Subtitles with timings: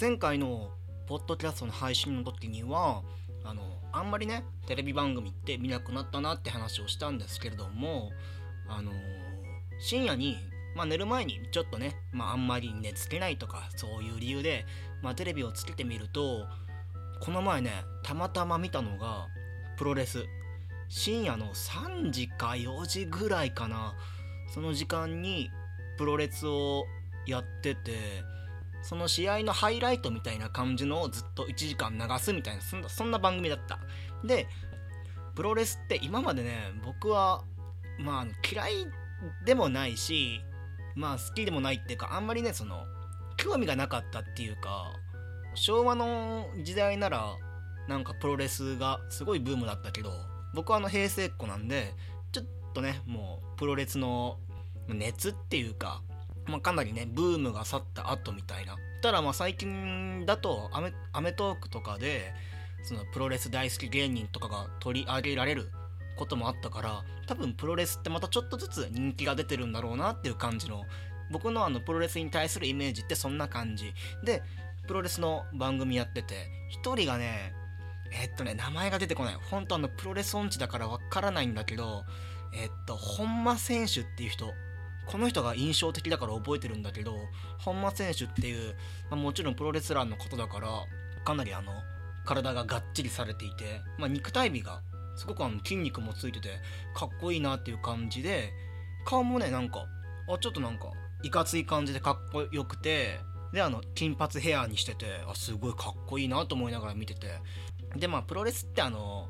[0.00, 0.70] 前回の
[1.08, 3.02] ポッドキャストの配信の時には
[3.42, 8.12] あのあんまりねテレビ番組って見なくなったなって話をしたんですけれども
[8.68, 8.92] あの
[9.80, 10.36] 深夜に、
[10.76, 14.66] まあ、寝る前にちょっとね、まあ、あんまり寝つけないとかそういう理由で、
[15.02, 16.46] まあ、テレビをつけてみると
[17.20, 17.72] この前ね
[18.04, 19.26] たまたま見たのが
[19.76, 20.24] プロレス。
[20.90, 23.94] 深夜の3時か4時ぐらいかな。
[24.54, 25.50] その時間に
[25.98, 26.86] プロレスを
[27.26, 28.22] やってて
[28.88, 33.78] その試合のハイライトみたいな感じのをずっと1時間流すみたいなそんなそんな番組だった。
[34.24, 34.46] で
[35.34, 37.44] プロレスって今までね僕は
[37.98, 38.70] まあ嫌い
[39.44, 40.40] でもないし
[40.94, 42.86] まあ好きでもないっていうかあんまりねその
[43.36, 44.94] 興味がなかったっていうか
[45.52, 47.36] 昭和の時代なら
[47.88, 50.12] なんかプロレスがすごいブームだったけど
[50.54, 51.92] 僕はあの平成っ子なんで
[52.32, 54.38] ちょっとねもうプロレスの
[54.88, 56.00] 熱っていうか、
[56.46, 62.34] まあ、かなりねブームが去った後みたいなただまあ最近だとアメ「アメトーーク」とかで
[62.82, 65.70] そのプロレス大好き芸人とかが取り上げられる
[66.16, 70.84] こともあったから多分プロレスってまたちょっとずつ人気が出てるんだろうなっていう感じの
[71.30, 73.92] 僕のあのプロレスに対するイメージってそんな感じ。
[74.24, 74.42] で
[74.86, 76.48] プロレスの番組やってて
[76.82, 77.52] 1人がね
[78.10, 79.34] えっとね名前が出てこない。
[79.50, 82.04] 本当あのプロレス音痴だからわからないんだけど
[82.54, 84.52] えっと本間選手っていう人
[85.10, 87.16] この人が印象的だから覚えてるんだけど
[87.58, 88.74] 本間選手っていう、
[89.10, 90.68] まあ、もちろんプロレスラーの方だから
[91.24, 91.72] かなりあの
[92.26, 94.82] 体ががっちりされていて、まあ、肉体美が
[95.16, 96.50] すごくあの筋肉もついてて
[96.94, 98.52] かっこいいなっていう感じで
[99.06, 99.86] 顔もねなんか
[100.32, 103.18] あちょっとなんかいかつい感じでかっこよくて
[103.52, 107.28] であの金髪ヘアにしててあすごいかっこいいなと思いながら見てて。
[107.96, 109.28] でまあプロレスってあの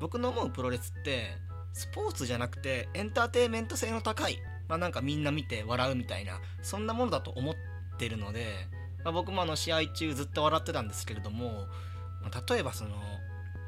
[0.00, 1.36] 僕の思うプロレスって
[1.72, 4.38] スポーツじゃなくてエンターテインメント性の高い
[4.70, 7.54] まあなんかみんな見て笑うみたいなそんなものだと思っ
[7.98, 8.46] てるので、
[9.04, 11.66] まあ、僕もあの試合中ずっと笑ってたんですけれども、
[12.22, 12.96] まあ、例えばその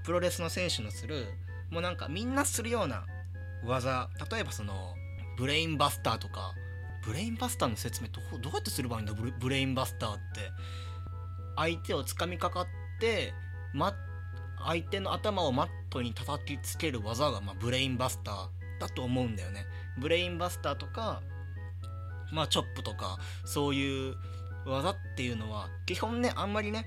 [0.05, 1.27] プロレスの選手のする
[1.71, 3.05] もうなんかみんなするような
[3.67, 4.95] 技例えばその
[5.37, 6.55] ブレインバスターとか
[7.05, 10.23] ブレインバスターの説明どどうやってすればいいんだブレインバスターって。
[11.57, 12.67] 相手をつかみかかっ
[13.01, 13.35] て、
[13.73, 13.95] ま、
[14.65, 18.49] 相手の頭をマットに叩きつける技が、まあ、ブレインバスター
[18.81, 19.67] だと思うんだよね。
[19.99, 21.23] ブレインバスターとか
[22.33, 24.17] まあチョップとかそういう
[24.65, 26.87] 技っていうのは基本ねあんまりね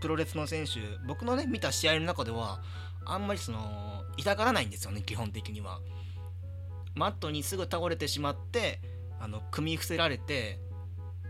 [0.00, 2.60] プロレスの選手僕のね見た試合の中では
[3.04, 5.80] あんまりその痛がらないんですよね基本的には。
[6.94, 8.78] マットにすぐ倒れてしまって
[9.18, 10.60] あの組み伏せられて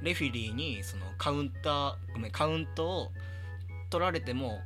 [0.02, 3.12] レフェリーにそのカウンターごめんカウントを
[3.90, 4.58] 取られても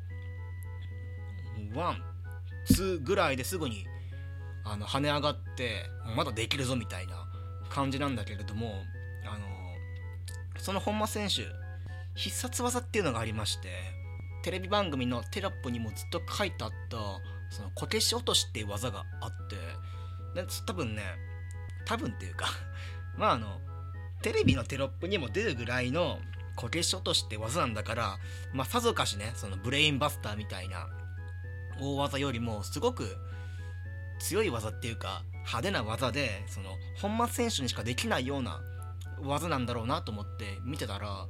[1.75, 2.03] ワン
[2.65, 3.87] ツーぐらいですぐに
[4.69, 5.85] あの跳ね上がって
[6.17, 7.15] まだできるぞみたいな
[7.71, 8.83] 感じなんだけれども
[9.25, 9.47] あの
[10.59, 11.47] その本間選手
[12.15, 13.69] 必殺技っていうのがありまして
[14.43, 16.97] テレビ番組のテロップにもずっと書いてあった
[17.51, 19.57] そのこけし落としっていう技があって
[20.41, 21.03] で多分ね
[21.85, 22.47] 多分っていうか
[23.17, 23.61] まああの
[24.23, 26.19] テレビのテロップにも出るぐらいの
[26.57, 28.19] こけし落としって技なんだから
[28.53, 30.89] まあさぞかしねそのブレインバスターみたいな
[31.79, 33.17] 大技よりもすごく
[34.19, 38.61] 強い技っていうか派手な技でその本間選手にしかできないような
[39.23, 41.27] 技なんだろうなと思って見てたら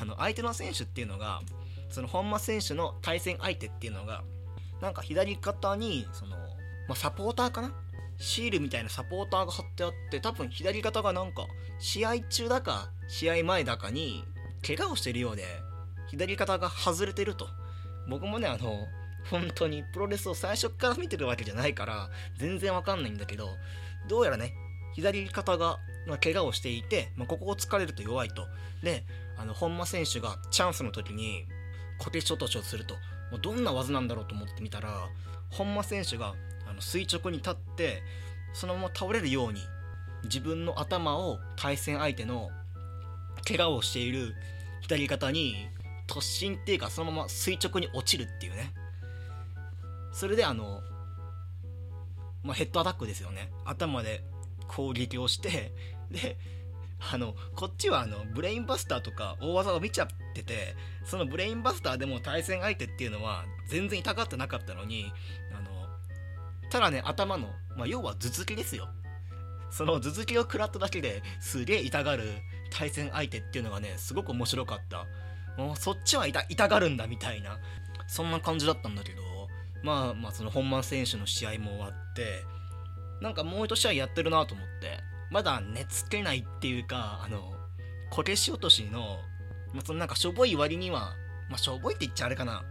[0.00, 1.40] あの相手の選手っていうのが
[1.88, 4.22] その本間選手の対戦相手っていうのが
[4.80, 6.36] なんか左肩にその、
[6.88, 7.72] まあ、サポーターかな？
[8.18, 11.46] シールみたいなサポーターが貼ってあって多分左肩がなんか
[11.78, 14.24] 試合中だか試合前だかに
[14.66, 15.44] 怪我をしてるようで
[16.08, 17.48] 左肩が外れてると。
[18.08, 18.86] 僕もねあの
[19.28, 23.48] 本当にプロレスを最初から見てるわけじゃないから全然わかんないんだけど
[24.08, 24.54] どうやらね
[24.94, 28.46] 左肩が、まあ、怪我をしていて、まあ、ここを突かれると弱いと。
[28.82, 29.04] で
[29.36, 31.44] あの本間選手がチャンスの時に
[31.98, 32.94] 小手落としをすると。
[33.30, 35.08] もうどんな技なんだろうと思ってみたら
[35.50, 36.34] 本間選手が
[36.68, 38.02] あの垂直に立って
[38.52, 39.60] そのまま倒れるように
[40.24, 42.50] 自分の頭を対戦相手の
[43.46, 44.34] 怪我をしている
[44.80, 45.68] 左肩に
[46.08, 48.72] 突進っていうかそのまま垂直に落ちるっていうね。
[50.12, 50.82] それであの、
[52.42, 53.50] まあ、ヘッドアタックですよね。
[53.64, 54.24] 頭で
[54.68, 55.72] 攻撃をして
[56.10, 56.38] で
[57.12, 65.10] あのこっちはあのブレインバスターとか大技を見ちゃっててそのブレインバスターでも対戦相手っていうのは全然痛がってなかったのに
[65.56, 65.70] あの
[66.70, 68.88] ただね頭の、まあ、要は頭突きですよ。
[69.70, 72.24] その頭突きを食らっただけですげえ痛がる
[72.70, 75.06] 対戦相手っていうのがねすごく面白かった。
[75.56, 77.58] もうそっちは痛痛がるんだみたいな
[78.06, 79.29] そんな感じだったんだけど。
[79.82, 82.44] まあまあその本間選手の試合も終わって
[83.20, 84.98] なんかもう一試合やってるなと思って
[85.30, 87.52] まだ寝つけないっていうかあの
[88.10, 89.18] こけし落としの
[89.72, 91.14] まあ、そのなんかしょぼい割には、
[91.48, 92.64] まあ、しょぼいって言っちゃあれかな。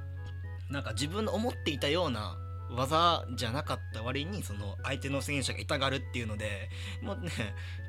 [0.69, 2.38] なんか自分の思っていたような
[2.69, 6.69] 技じゃなかった割にその相手の選手が痛がるっていうので
[7.01, 7.31] もうね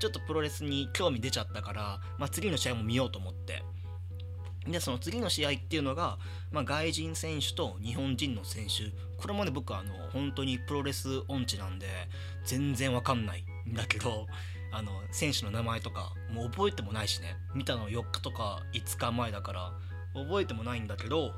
[0.00, 3.62] ちょっとプロレスに興味出ちゃったから、まあ、次の試合も見ようと思って。
[4.68, 6.18] でその次の試合っていうのが、
[6.52, 8.92] まあ、外人選手と日本人の選手。
[9.20, 11.86] これもね僕はあの本当にプロレス音痴なんで
[12.44, 14.26] 全然わかんないんだけど
[14.72, 17.36] あの選手の名前とかもう覚えてもないしね。
[17.54, 19.72] 見たの4日とか5日前だから
[20.14, 21.32] 覚えてもないんだけど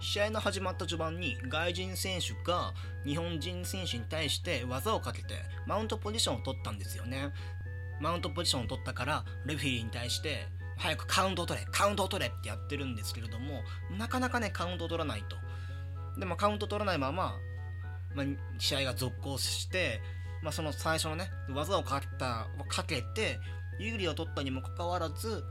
[0.00, 2.72] 試合の始まった序盤に外人選手が
[3.04, 5.34] 日本人選手に対して技をかけて
[5.66, 7.32] マウントポジションを取ったんですよね。
[8.00, 10.46] マウントポジションを取ったからレフェリーに対して
[10.76, 13.62] 早くカウントを取れカウントを取れってやってるんですけれども
[13.96, 15.36] なかなかねカウントを取らないと。
[16.18, 17.34] でもカウント取らないまま、
[18.14, 18.26] まあ、
[18.58, 20.00] 試合が続行して、
[20.42, 23.40] まあ、その最初のね技をかけたかけて
[23.80, 25.42] 有利を取ったにもかかわらず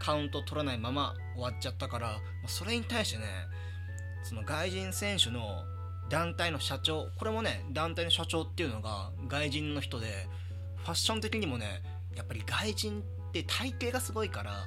[0.00, 2.14] カウントを取らないまま終わっちゃったから、ま
[2.46, 3.24] あ、それに対してね
[4.24, 5.64] その外人選手の
[6.08, 10.28] 団体の社長これもね団体の社長っていうのが外人の人で
[10.78, 11.82] ファッション的にもね
[12.16, 14.66] やっぱり外人って体型がすごいから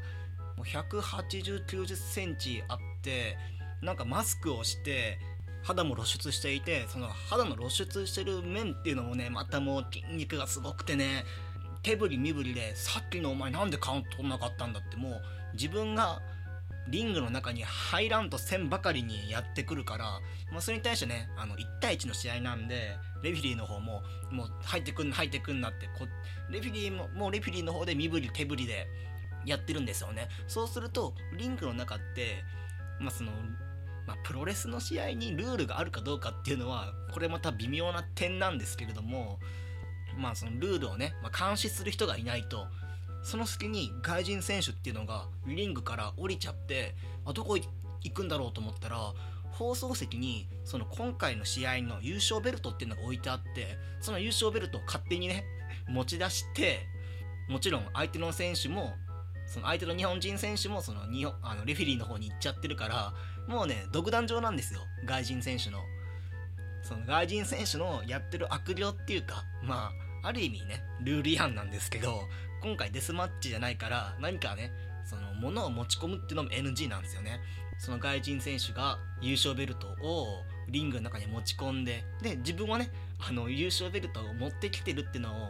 [0.57, 3.37] もう180、90センチあって
[3.81, 5.19] なんかマスクをして
[5.63, 11.23] 肌も露出していてその肌の露出してる面っていうのもねまたもう筋肉がすごくてね
[11.83, 15.21] 手振り身振りでさっきのお前なんでカウント取んなかったんだってもう
[15.53, 16.21] 自分が
[16.87, 20.05] リングの中に入らんとせんばかりにやってくるから、
[20.51, 26.07] まあ、それに対してねあの1対1の試合なんでレフィリーの方ももう入ってくんな入ってくんなってこ
[26.49, 28.87] レフィリーももうレフィリーの方で身振り手振りで
[29.45, 30.29] やってるんですよね。
[30.47, 32.43] そうするとリングの中って
[32.99, 33.31] まあその
[34.07, 39.39] まあ、プロレスの試合にルールがあるかどうかっていうのはこれまた微妙な点なんですけれども
[40.15, 42.67] まあそのルールをね、まあ、監視する人がいないと
[43.23, 46.93] その隙に外人選手っていうのがリングから降りちゃって
[47.25, 49.13] あどこ行くんだろうと思ったら
[49.57, 55.45] 放送席にその今回の試合の優勝ベルトっていうのが置いてあってその優勝ベルトを勝手にね
[55.87, 56.85] 持ち出して
[57.49, 58.93] もちろん相手の選手も
[59.47, 63.13] その相手の日本人選手もその日本あのレフェリーの方に行っちゃってるから
[63.47, 64.79] もうね独壇場なんですよ。
[65.05, 65.79] 外人選手の。
[66.81, 69.91] その外人選手のやってる悪霊っていうかま
[70.23, 72.21] あある意味ねルール違反なんですけど
[72.61, 74.71] 今回デスマッチじゃないから何かね
[75.03, 77.39] その物を持ち込むっていうのも NG なんですよね。
[77.79, 80.27] その外人選手が優勝ベルトを
[80.69, 82.89] リングの中に持ち込んでで自分はね
[83.19, 85.49] あの優勝ベルトを持ってきてるっていうのを、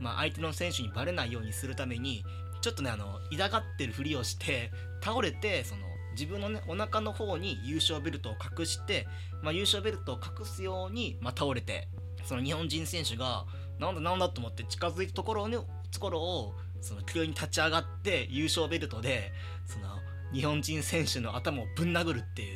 [0.00, 2.24] まあ、相手の選手にバレないようにするために
[2.60, 4.70] ちょっとねあの痛がってるふりをして
[5.02, 5.82] 倒れてその
[6.12, 9.06] 自分のねお腹の方に優勝ベルトを隠して、
[9.42, 11.88] まあ、優勝ベルトを隠すように、まあ、倒れて
[12.24, 13.44] その日本人選手が
[13.78, 15.56] なんだなんだと思って近づいたところに
[15.90, 19.32] ところをその急に立ち上がって優勝ベルトで
[19.66, 19.88] その
[20.32, 22.46] 日本人選手の頭をぶん殴るってい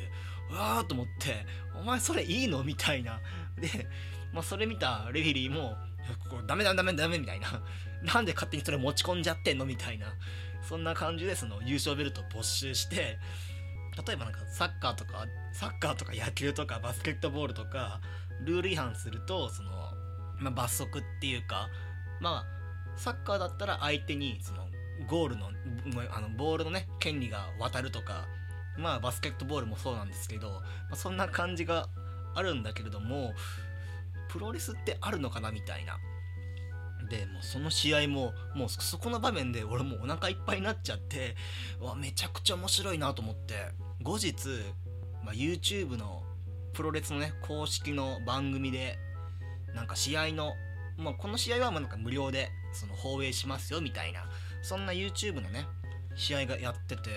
[0.49, 1.45] うわーと思って
[1.79, 2.63] お前それいいの？
[2.63, 3.19] みたいな。
[3.59, 3.87] で、
[4.33, 5.75] まあ、それ見たレフィリーも
[6.29, 7.61] こダメダメダメダメみたいな。
[8.13, 9.65] なんで勝手にそれ持ち込んじゃってんの？
[9.65, 10.13] みたいな。
[10.61, 13.19] そんな感じでその優勝ベルトを没収して
[14.05, 18.01] 例えばなんかサッカーとかサッカーとか野球とかバスケットボールとか
[18.43, 19.71] ルール違反するとその、
[20.39, 21.69] まあ、罰則っていうか
[22.19, 22.45] まあ
[22.97, 24.66] サッカーだったら相手にその
[25.07, 25.47] ゴールの
[26.11, 28.25] あのボールのね権利が渡るとか
[28.77, 30.61] まあバスケットボールもそうなんですけど、ま
[30.93, 31.87] あ、そんな感じが
[32.35, 33.33] あるんだけれども
[34.29, 35.97] プロレスってあるのかなみたいな。
[37.09, 41.35] でもうその試合ももうそこの場面で俺もうお腹いっぱいになっちゃって
[41.79, 43.53] わめちゃくちゃ面白いなと思って
[44.03, 44.33] 後日、
[45.23, 46.23] まあ、YouTube の
[46.73, 48.97] プロレスのね公式の番組で
[49.73, 50.51] なんか試合の、
[50.97, 54.25] まあ、この試合はまなんか無料でその放映しますよみたいな
[54.67, 55.65] そんな YouTube のね
[56.15, 57.09] 試合がやってて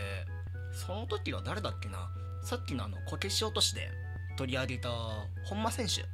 [0.73, 2.09] その時は誰だっけな
[2.45, 3.88] さっきのあのこけし落としで
[4.37, 4.88] 取り上げた
[5.45, 6.04] 本間選手。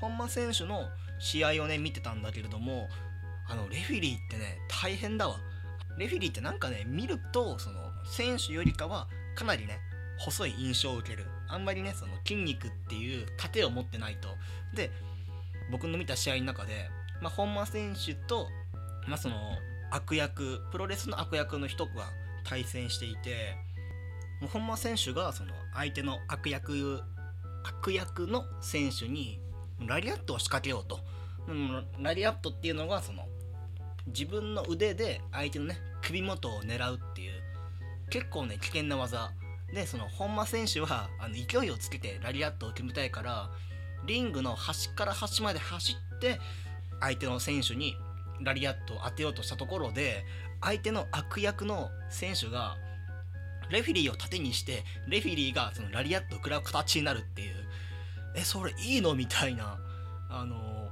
[0.00, 0.86] 本間選手の
[1.18, 2.88] 試合をね見てたんだけれども
[3.46, 5.36] あのレフィリーってね大変だわ。
[5.98, 9.78] レフィリーってなんかね見るとその選手よりかはかなりね
[10.18, 11.26] 細い印象を受ける。
[11.46, 14.28] あんまりねその筋肉っていう盾を持ってないと。
[14.74, 14.90] で
[15.70, 16.88] 僕の見た試合の中で、
[17.20, 18.48] まあ、本間選手と
[19.06, 19.36] まあ、その
[19.90, 21.92] 悪役プロレスの悪役の人が
[22.44, 23.56] 対戦していて
[24.52, 27.02] 本間選手がその相手の悪役
[27.62, 29.40] 悪役の選手に
[29.86, 31.00] ラリアットを仕掛けようと、
[31.48, 33.26] うん、ラリアットっていうのがその
[34.06, 37.32] 自分の腕で相手のね首元を狙うっていう
[38.08, 39.32] 結構ね危険な技。
[39.72, 43.50] でその本間選手はあの勢いをつけてラリアットを決めたいから
[44.04, 46.40] リングの端から端まで走って
[46.98, 47.94] 相手の選手に
[48.42, 50.24] ラリアットを当てようとしたところで
[50.60, 52.76] 相手の悪役の選手が
[53.70, 57.54] レフィリーを盾にしてレフィリーがそのラリアットを食らう形になるっていう
[58.34, 59.78] えそれいいのみたいな
[60.28, 60.88] あの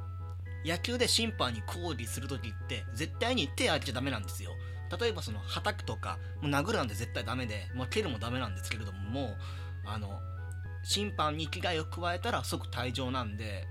[0.65, 4.51] 野球で審判に抗議する時って絶対に手あげちゃダメなんですよ。
[5.01, 9.37] 例えばそのはたくとかもう殴るなんて絶対ダメで、まあ、蹴るもダメなんですけれどももう
[9.85, 10.19] あの
[10.83, 13.67] 審判に危害を加えたら即退場なんで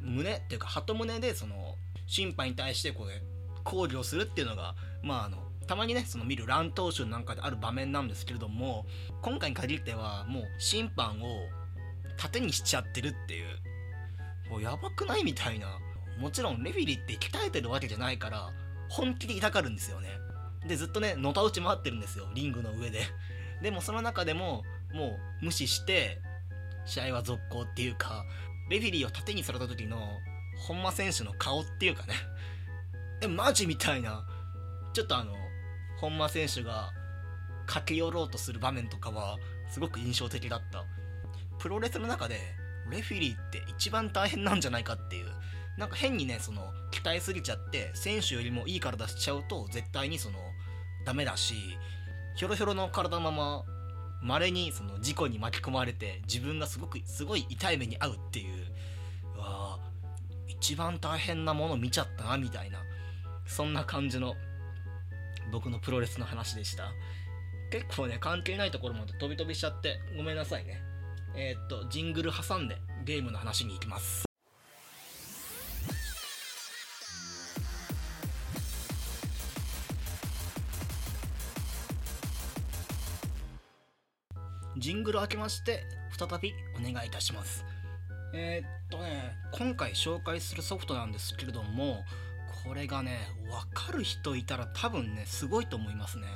[0.00, 1.71] 胸っていうか鳩胸でその
[2.12, 3.22] 審判に対してこれ
[3.64, 8.84] 抗議をするっていうのがまああのたまにねその見る乱闘集なんかである場面なんですけれども
[9.22, 11.48] 今回に限ってはもう審判を
[12.18, 15.78] 盾にしちゃってるっていうもうやばくないみたいな。
[16.18, 18.50] もちろんレフィリーって鍛えてるわけじゃないから
[18.90, 20.08] 本気で痛がるんですよね。
[20.66, 23.00] でずっとねのたうち回ってるんですよリングの上で。
[23.62, 26.20] でもその中でももう無視して
[26.84, 28.24] 試合は続行っていうか
[28.68, 29.96] レフィリーを盾にされた時の
[30.62, 32.14] 本間選手の顔っていうかね。
[33.22, 34.24] えマジみたいな。
[34.92, 35.32] ちょっとあの
[36.00, 36.90] 本間選手が
[37.66, 39.38] 駆け寄ろうとする場面とかは
[39.70, 40.84] すごく印象的だった。
[41.58, 42.40] プロレスの中で
[42.90, 45.26] レフィリーって一番大変なんじゃないかっていう。
[45.78, 50.38] なんか変にねその鍛えすぎちゃって選手よりもいい体しちゃうと絶対にその
[51.04, 51.54] ダメだし
[52.36, 53.64] ひょろひょろの体のまま
[54.22, 58.66] 稀にその事故に巻き込まれて自分がすごくすごい痛い目に遭うっていう
[60.62, 62.78] 一番大変なもの見ちゃったなみたいな。
[63.46, 64.36] そんな感じの
[65.50, 66.92] 僕のプロレスの話でした。
[67.72, 70.80] 結構ね関係ないところまで飛び飛びしちゃってごめんなさいね。
[71.34, 74.24] えー、っとジングル挟んでゲームの話に行きます。
[84.78, 85.82] ジングル開けまして
[86.16, 87.64] 再びお願いいたします。
[88.32, 92.04] えー、っとね今回紹介するソフトなんですけれども
[92.64, 96.26] これがね分かる人いたら多分ねすごいと思いますね。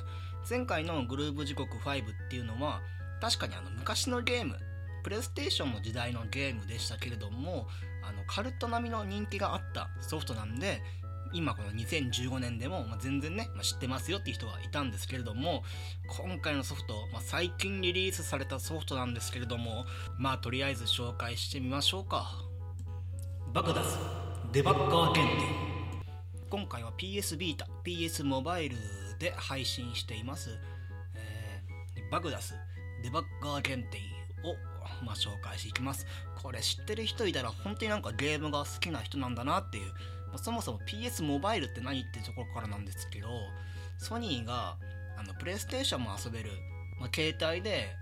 [0.49, 2.81] 前回のグルーブ時刻5っていうのは
[3.19, 4.55] 確かにあの昔のゲーム
[5.03, 7.67] プレイステーションの時代のゲームでしたけれども
[8.03, 10.81] あのカルト並みの人気があったソフトなんで
[11.33, 15.63] 今この2015年でも、まあ、全然ね、まあ、知ってますよっていう人はいたんですけれども
[16.07, 19.85] 今回のソフト、まあ、最近リリースされたソフトなんですけれども
[20.17, 22.31] まあとりあえず紹介してみましょうか。
[23.53, 23.97] バグダス
[24.51, 25.43] デバッガー検定。
[26.49, 28.77] 今回は PS ビータ PS モバイル
[29.19, 30.49] で配信しています、
[31.15, 32.55] えー、バグダス
[33.03, 33.97] デバッガー検定
[34.47, 34.55] を
[35.03, 36.05] まあ、紹介していきます。
[36.41, 39.91] これ知ってる人いたら本当になんかゲームが好きな人なんだなっていう
[40.37, 43.27] そもそも PS モバイルって何ってところからなんですけど
[43.97, 44.77] ソニーが
[45.17, 46.51] あのプレイステーションも遊べる、
[46.99, 47.95] まあ、携帯で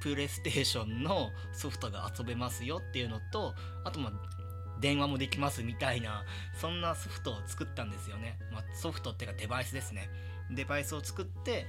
[0.00, 3.54] プレイステーションのソフトが遊べますよっていうのと
[3.84, 4.12] あとまあ
[4.80, 10.08] 電話もできますみたいなそんなソフトを作ったんですよね、まあ、ソフトっていうかデバイスですね。
[10.50, 11.66] デバイスを作って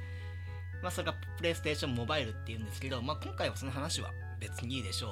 [0.82, 5.12] まあそれがプレイステーションモバイルっていうんですけど、まあ、今回はその話は別にいいでしょう。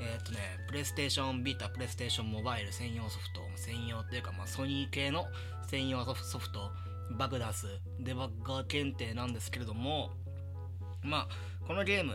[0.00, 5.26] えっ、とね、プレイステーションビータ、プレイステーションモバイル専用ソフト、専用っていうか、まあ、ソニー系の
[5.68, 6.70] 専用ソフト、
[7.18, 7.66] バグダス、
[8.00, 10.10] デバッガー検定なんですけれども、
[11.02, 11.28] まあ、
[11.66, 12.12] このゲーム、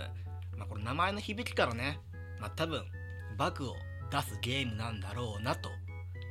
[0.57, 1.99] まあ、これ名前の響きからね、
[2.39, 2.83] まあ、多分、
[3.37, 3.75] バグを
[4.11, 5.69] 出すゲームなんだろうなと。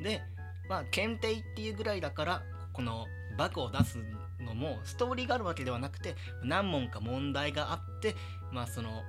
[0.03, 0.21] で、
[0.69, 3.99] まあ、検定っていうぐらいだから、このバグを出す
[4.41, 8.15] のもストーリーがあるわけではなくて何問か問題があって
[8.53, 9.03] まあその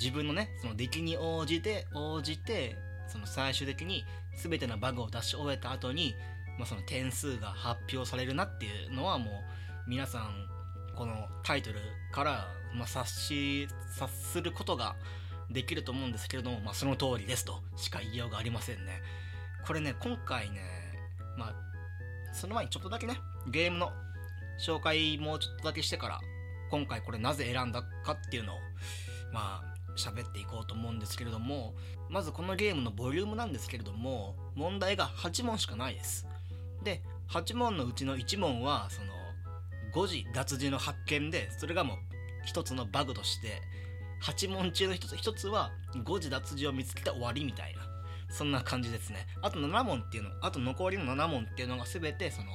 [0.00, 2.76] 自分のねその出来に応じて応じて
[3.06, 4.04] その最終的に
[4.42, 6.14] 全てのバグを出し終えた後に、
[6.58, 9.44] まあ、その点数が発表されるなっていうのはも
[9.86, 10.46] う皆さん
[10.96, 11.78] このタイトル
[12.12, 14.96] から、まあ、察し察することが
[15.50, 19.02] できると思うんですけれども、まあ、その通りですとしか言いようがありませんね。
[19.66, 20.60] これね今回ね
[21.36, 21.54] まあ
[22.32, 23.90] その前にちょっとだけねゲームの
[24.64, 26.20] 紹介もうちょっとだけしてから
[26.70, 28.58] 今回これなぜ選んだかっていうのを
[29.32, 29.69] まあ
[30.00, 31.74] 喋っていこうと思うんですけれども
[32.08, 36.26] まずこのゲームのボリュームなんですけれども問題が8問しかないです。
[36.82, 39.12] で8問のうちの1問はその
[39.92, 41.96] 誤字脱字の発見でそれがもう
[42.44, 43.60] 一つのバグとして
[44.22, 45.70] 8問中の一つ一つは
[46.04, 47.82] 誤字脱字を見つけて終わりみたいな
[48.30, 49.26] そんな感じですね。
[49.42, 52.48] あと7問っていうのあと残りの7問っていうのが全てその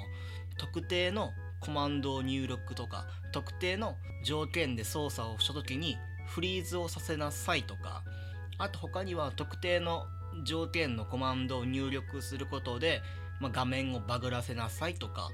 [0.57, 8.03] 特定のコマンドを入力とか特定の条件で操作をした時にフリーズをさせなさいとか
[8.57, 10.05] あと他には特定の
[10.43, 13.01] 条件のコマンドを入力することで、
[13.39, 15.29] まあ、画面をバグらせなさいとか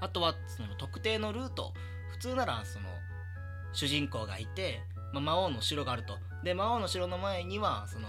[0.00, 1.72] あとはその特定のルート
[2.10, 2.88] 普通ならその
[3.72, 4.80] 主人公がいて、
[5.12, 6.18] まあ、魔王の城があると。
[6.42, 8.08] で魔王の城の前にはその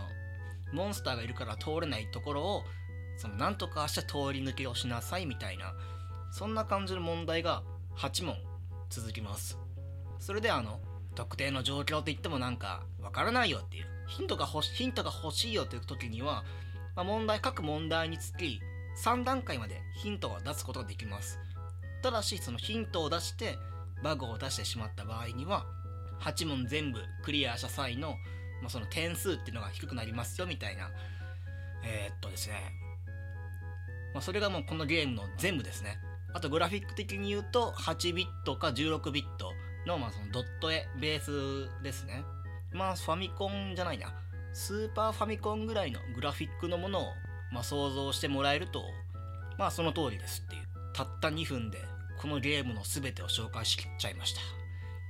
[0.71, 2.63] モンスターがいるから通れないところを
[3.17, 5.73] そのなんとかして通り抜けをしなさいみたいな
[6.31, 7.61] そんな感じの問題が
[7.97, 8.37] 8問
[8.89, 9.57] 続きます。
[10.19, 10.79] それであの
[11.15, 13.85] 特定の状況って言ってもなんかわからないよっていう。
[14.07, 16.43] ヒントが欲しヒントが欲しいよという時には、
[16.95, 18.59] まあ、問題各問題につき
[19.03, 21.39] 3段階までヒントを出すことができます。
[22.03, 23.57] ただしそのヒントを出して
[24.03, 25.65] バグを出してしまった場合には
[26.21, 28.15] 8問全部クリアした際の、
[28.61, 30.89] まあ、その点数っていうのが低くなりますよみたいな
[31.83, 32.55] えー、っとですね、
[34.13, 35.97] まあ、それがもうこのゲームの全部ですね。
[36.33, 39.51] あとグラフィック的に言うと8ビットか16ビット
[39.85, 42.23] のまあそのドット絵ベースですね。
[42.73, 44.13] まあファミコンじゃないな。
[44.53, 47.03] スーパーファミコンぐらいのグラフィックのものを
[47.51, 48.83] まあ想像してもらえると
[49.57, 50.61] まあその通りですっていう。
[50.93, 51.79] たった2分で
[52.21, 54.41] このゲームの全てを紹介しきっちゃいました。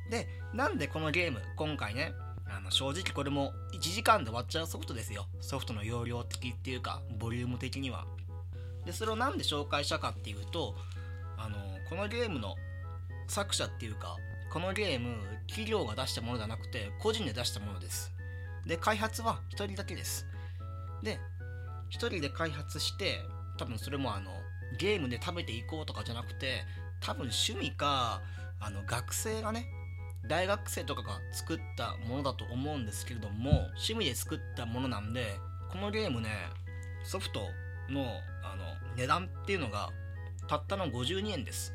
[0.09, 2.13] でなんでこのゲーム今回ね
[2.47, 5.25] あの正直これも1時間で終わっちゃうソフトですよ。
[5.39, 8.05] ソフトの容量的っていうかボリューム的には。
[8.85, 10.75] でそれを何で紹介したかっていうと
[11.37, 11.57] あの
[11.89, 12.55] このゲームの
[13.27, 14.17] 作者っていうか
[14.51, 15.15] このゲーム
[15.47, 18.11] 企業が出したものじゃなくて個人で出したものです。
[18.65, 20.25] で開発は1人だけです。
[21.01, 21.19] で
[21.91, 23.19] 1人で開発して
[23.57, 24.31] 多分それもあの
[24.77, 26.63] ゲームで食べていこうとかじゃなくて
[27.01, 28.21] 多分趣味か
[28.59, 29.67] あの学生がね
[30.27, 35.37] 大学生とかが作ったものだと思うんですけれども趣味で作ったものなんで
[35.71, 36.29] このゲームね
[37.03, 37.39] ソフト
[37.89, 38.05] の
[38.43, 38.63] あの
[38.95, 39.89] 値段っていうのが
[40.47, 41.73] たったの52円です。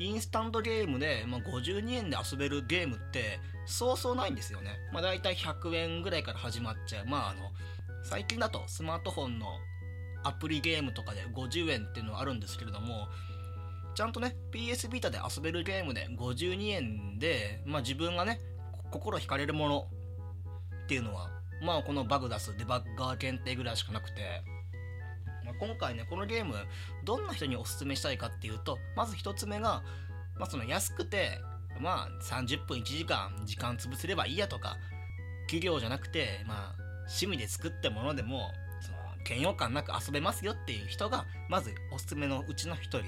[0.00, 4.70] インスタントゲームで、まあ、52円で遊べるゲームってそうそうないんですよね。
[4.92, 7.06] まあ、大体100円ぐらいから始まっちゃう。
[7.06, 7.50] まああの
[8.02, 9.46] 最近だとスマートフォンの
[10.24, 13.08] アプリゲームとかで50円っていうのがあるんですけれども
[13.94, 18.40] ちゃんとね PS ビータで遊べるゲームで52円で、まあ、自分がね
[18.90, 19.86] 心惹かれるもの
[20.84, 21.30] っていうのは
[21.62, 24.42] まあこのバグ出すデバッガー限定ぐらいしかなくて
[25.50, 26.54] まあ、今回ねこのゲーム
[27.04, 29.82] どんな人におすすめしたいかっていうとまず1つ目が、
[30.38, 31.40] まあ、その安くて
[31.80, 34.76] まあ30分1時間時間潰せればいいやとか
[35.46, 43.02] 企業じゃなくてまあ趣味で作ったものでもその嫌悪感なく遊べますよっていう人がまずおすすめのうちの1人。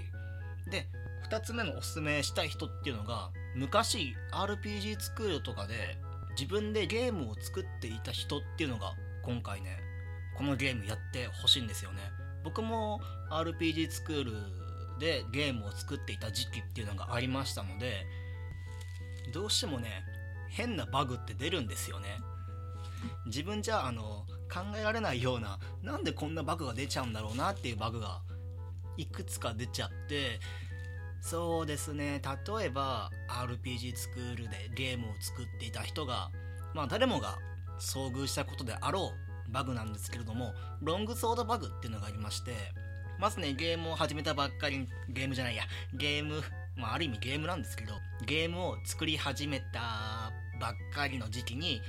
[0.70, 0.88] で
[1.28, 5.96] 2つ目のおすすめしたい人っていうのが昔 RPG 作るとかで
[6.38, 9.78] 自分でゲームを作っていた人っていうのが今回ね
[10.36, 12.00] このゲームやってほしいんですよね。
[12.44, 13.00] 僕も
[13.30, 14.32] RPG スクール
[14.98, 18.06] でゲームを作っていた時期っていうのがありましたので
[19.32, 20.04] どうしてもね
[20.50, 22.08] 変なバグって出るんですよね。
[23.26, 28.20] 自分じゃあの考えられないようななんでこんなバグが出ちゃうんだろうなっていうバグが
[28.96, 30.38] いくつか出ちゃって
[31.20, 32.20] そうですね
[32.56, 36.30] 例えば RPG スクールでゲームを作っていた人が
[36.74, 37.38] まあ誰もが
[37.80, 42.52] 遭遇したことであろうバグなんですけれどもロングソードバグっていうのがありまして
[43.18, 46.42] まずねゲームを始めたばっかりゲームじゃないやゲーム
[46.76, 47.94] まあある意味ゲームなんですけど
[48.26, 51.80] ゲームを作り始めたばっかりの時期に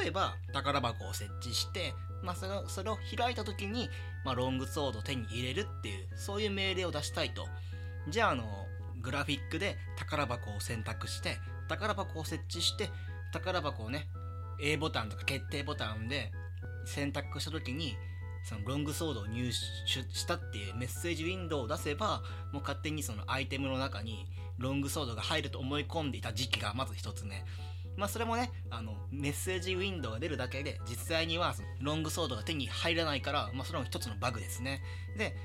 [0.00, 3.88] 例えば宝箱を設置してまあ、それそれを開いた時に、
[4.24, 7.46] まあ、ロングソードを手に入れるっていうそういう命令を出したいと。
[8.08, 8.44] じゃああの
[9.02, 12.90] グラフィックで宝箱を選択して宝箱を設置して
[13.32, 14.06] 宝箱をね
[14.60, 16.32] A ボタンとか決定ボタンで
[16.90, 17.96] 選択した時に
[18.42, 22.22] そのロングソードを入手したっていうメッセージウィンドウを出せば
[22.52, 24.26] もう勝手にそのアイテムの中に
[24.58, 27.44] ロングソードが入ると思い込んでいた時期がまず一つね
[27.96, 34.82] まあそれもねあのメッセージウィンドウが出るだけで実際にはそのロングソードが手に入らないからまあそれも一つのバグですね。
[35.16, 35.36] で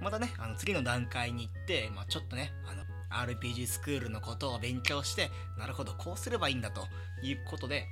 [0.00, 2.84] またねあの次の段階に行って、まあ、ちょっとねあの
[3.24, 6.86] RPG スクールのことを勉強してなるほどこうすればいいんだと
[7.22, 7.86] いうことで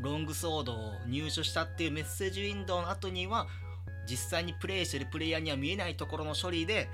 [0.00, 3.46] ロングソードを入手したっていうメッセージウィンドウの後には
[4.08, 6.88] 実際にプレイしてるプレイヤーには見えないところの処理で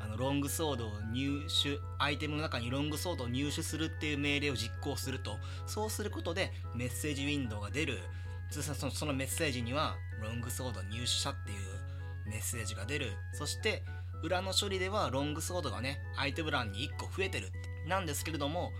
[0.00, 5.36] あのロングソードを入手アイテムの中にロングソードを入手するっていう命令を実行すると
[5.66, 7.98] そうすることでメッセージウィンドウが出る。
[8.50, 13.12] そのそのメッセージにはロングソード入手したっていうメッセージが出る。
[13.32, 13.82] そして
[14.22, 17.48] 裏の処理ではロングソードがねアイテム欄に1個増えてる
[17.88, 18.72] なんですけれども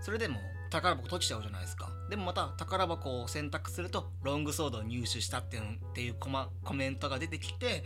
[0.00, 1.90] それでも宝箱閉じちゃうじゃないですか。
[2.10, 7.84] でもまた宝箱を選択するとロングソードを入手したっていうっていうコマコメントが出てきて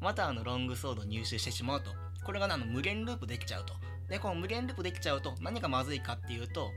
[0.00, 1.90] またあのロングソードを入手してしまうと。
[2.24, 3.74] これが、あの無限ループできちゃうと。
[4.08, 6.70] でこの無限ループできちゃうと何がまずいかっていうと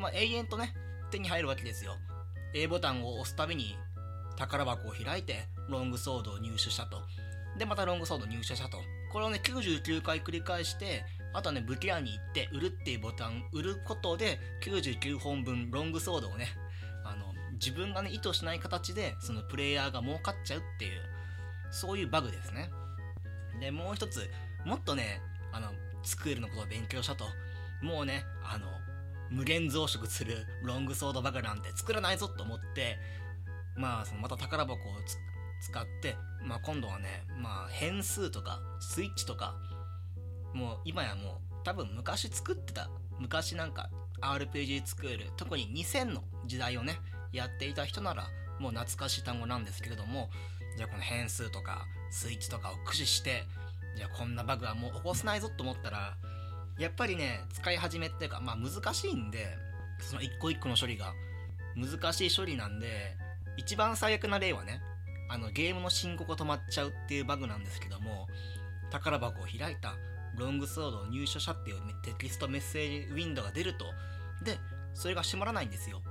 [0.00, 0.74] まあ、永遠とね
[1.10, 1.96] 手に入るわけですよ。
[2.54, 3.76] A ボタンを押すたびに
[4.36, 6.98] 宝箱を開いてロングソードを入手したと。
[7.58, 8.78] でまたロングソードを入手したと。
[9.12, 16.48] これをね99回繰り返してあとね、武器屋に行って、売るっていうボタン、売ることで、99本分ロングソードをね、
[17.04, 21.00] あの、自分がね、意図しない形で、そのプレイヤーが儲かっちゃうっていう、
[21.70, 22.70] そういうバグですね。
[23.60, 24.28] で、もう一つ、
[24.64, 25.20] もっとね、
[25.52, 25.70] あの、
[26.02, 27.24] スクールのことを勉強したと。
[27.82, 28.66] もうね、あの、
[29.30, 32.98] 無限増殖するロングソードバグなんて作らないぞと思って
[33.76, 34.76] まあそのまた宝箱を
[35.62, 39.54] 使って、まあ、今度はね、まあ、変数とかスイッチとか
[40.54, 43.90] もう今やもう多分昔作ってた昔なんか
[44.22, 46.98] RPG 作る特に2000の時代をね
[47.32, 50.30] やっていた人ならもう懐かしい単語なんですけれども
[50.76, 53.44] じゃあこの変数とかスイッチとかを駆使して
[53.96, 56.16] じゃあこんなバグはもう起こせないぞと思ったら
[56.78, 59.56] やっぱりね使い始めっていうかまあ難しいんで
[60.00, 61.12] その一個一個の処理が。
[61.76, 63.16] 難しい処理なんで
[63.56, 64.80] 一番最悪な例はね
[65.28, 68.26] あのゲームの申告が止まっちゃうっていうバグなんですけども
[68.90, 69.94] 宝箱を開いた
[70.36, 73.86] ロングソード入手者っていうテキストメッセージウィンドウが出ると。
[74.44, 74.58] で
[74.94, 76.02] それが閉まらないんですよ。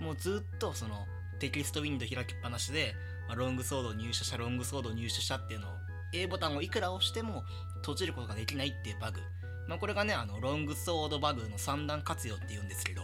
[0.00, 1.06] もうずっとその
[1.38, 2.94] テキストウィンドウ開きっぱなしで、
[3.26, 5.70] まあ、ロングソード入手者ロングソード入手者っていうのを
[6.12, 7.44] A ボタンをいくら押しても
[7.76, 9.20] 閉じることができないっていうバグ。
[9.68, 13.02] まあこれがねあのロングソードバグの三段活用って言うんですけど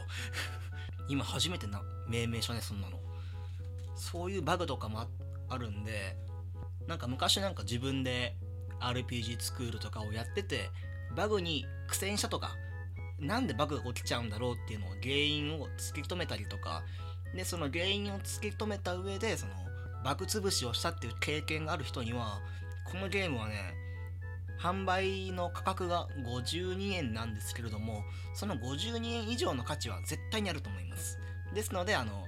[1.09, 3.01] 今初めてな命名書ねそんなの。
[3.95, 5.09] そういうバグとかも
[5.49, 6.17] あるんで
[6.87, 8.37] なんか昔なんか自分で
[8.81, 10.71] RPG スクールとかをやってて
[11.17, 12.57] バグに苦戦したとか
[13.19, 16.83] なんでバグが起きちゃうんだろうっていうのを原因を突き止めたりとか
[17.35, 19.53] でその原因を突き止めた上でその
[20.05, 22.41] バグ潰しをしたっていう経験がある人には
[22.91, 23.75] このゲームはね
[24.61, 28.03] 販売の価格が52円なんですけれども
[28.35, 31.19] その52円以上の価値は絶対にあると思います。
[31.55, 32.25] ですのであの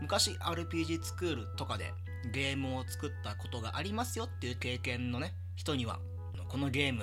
[0.00, 1.92] 昔 RPG スクールとかで
[2.32, 6.00] ゲームを作ったことがありますよっていう経験のね人には
[6.48, 7.02] このゲーム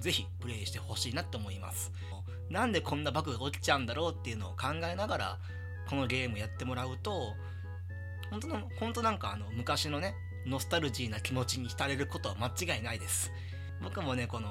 [0.00, 1.90] ぜひプレイしてほしいなって思います。
[2.50, 5.38] なんでこんなバグが起きちゃうんだろうっていうのを考えながら
[5.88, 7.32] このゲームやってもらうと
[8.30, 10.14] 本当の本当なんかあの昔のね
[10.46, 13.32] ノスタルジーな気持ちに浸れることは間違いないです。
[13.82, 14.48] 僕もねこの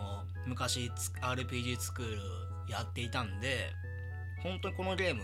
[0.48, 0.90] 昔
[1.22, 2.22] RPG スクール
[2.68, 3.72] やっていたんで
[4.42, 5.22] 本当にこのゲーム、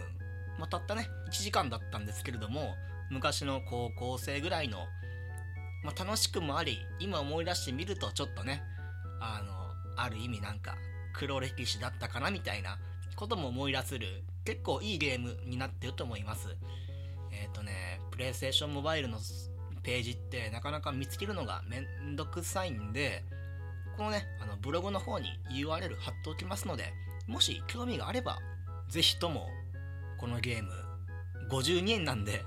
[0.60, 2.76] まあ、たったね1時間だったんですけれども
[3.10, 4.78] 昔の高校生ぐらいの、
[5.84, 8.62] まあ、楽しくもあり今思い出してみるとちょっとね
[9.20, 9.54] あの
[9.96, 10.76] ある意味なんか
[11.14, 12.78] 黒歴史だったかなみたいな
[13.16, 16.58] ことも思い出せる結構いいゲームになってると思います。
[17.32, 19.20] えっ、ー、とねプレイステーションモバイルの
[19.84, 23.24] ページってなかなか見つけるのがめんどくさいんで
[23.98, 26.94] このねあのブログの方に URL 貼っておきますので
[27.28, 28.40] もし興味があれば
[28.90, 29.48] 是非とも
[30.20, 30.72] このゲーム
[31.50, 32.44] 52円なんで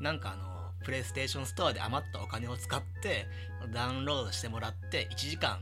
[0.00, 0.55] なんかあの
[0.86, 3.26] プレイステーションストアで余ったお金を使って
[3.74, 5.58] ダウンロードしてもらって1時間、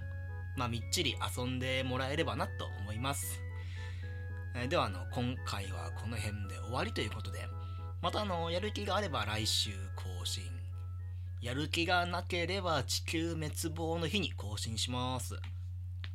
[0.55, 3.41] まあ、みっちり遊んでもらえればなと思います。
[4.55, 7.39] え、ではあの今回はこの辺で終わりということで
[8.03, 10.45] またあのやる気があれば来週更新
[11.41, 15.37] やる気がなければ地球滅亡の日に更新します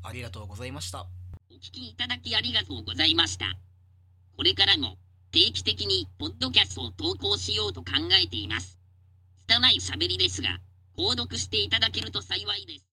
[0.04, 1.08] ありがとうございました
[1.52, 3.58] お聞きいただきありがとうございました
[4.38, 4.98] これからも
[5.32, 7.88] 定期的にポッドキャストを投稿しようと考
[8.24, 8.79] えています。
[9.50, 10.60] 汚い喋りですが、
[10.96, 12.86] 購読していただけると幸いです。